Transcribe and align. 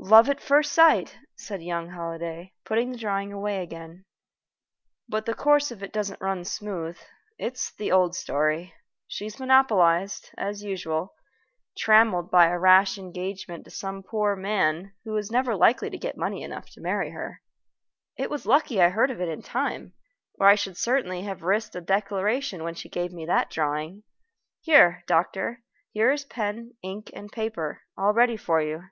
"Love 0.00 0.28
at 0.28 0.40
first 0.40 0.72
sight," 0.72 1.18
said 1.36 1.60
young 1.60 1.88
Holliday, 1.90 2.52
putting 2.64 2.92
the 2.92 2.98
drawing 2.98 3.32
away 3.32 3.60
again. 3.64 4.04
"But 5.08 5.26
the 5.26 5.34
course 5.34 5.72
of 5.72 5.82
it 5.82 5.92
doesn't 5.92 6.20
run 6.20 6.44
smooth. 6.44 6.96
It's 7.36 7.74
the 7.74 7.90
old 7.90 8.14
story. 8.14 8.74
She's 9.08 9.40
monopolized, 9.40 10.30
as 10.38 10.62
usual; 10.62 11.16
trammeled 11.76 12.30
by 12.30 12.46
a 12.46 12.56
rash 12.60 12.96
engagement 12.96 13.64
to 13.64 13.72
some 13.72 14.04
poor 14.04 14.36
man 14.36 14.92
who 15.04 15.16
is 15.16 15.32
never 15.32 15.56
likely 15.56 15.90
to 15.90 15.98
get 15.98 16.16
money 16.16 16.44
enough 16.44 16.70
to 16.74 16.80
marry 16.80 17.10
her. 17.10 17.42
It 18.16 18.30
was 18.30 18.46
lucky 18.46 18.80
I 18.80 18.90
heard 18.90 19.10
of 19.10 19.20
it 19.20 19.28
in 19.28 19.42
time, 19.42 19.94
or 20.38 20.46
I 20.46 20.54
should 20.54 20.76
certainly 20.76 21.22
have 21.22 21.42
risked 21.42 21.74
a 21.74 21.80
declaration 21.80 22.62
when 22.62 22.74
she 22.76 22.88
gave 22.88 23.12
me 23.12 23.26
that 23.26 23.50
drawing. 23.50 24.04
Here, 24.60 25.02
doctor, 25.08 25.64
here 25.90 26.12
is 26.12 26.24
pen, 26.24 26.76
ink, 26.82 27.10
and 27.14 27.32
paper 27.32 27.82
all 27.96 28.12
ready 28.14 28.36
for 28.36 28.62
you." 28.62 28.84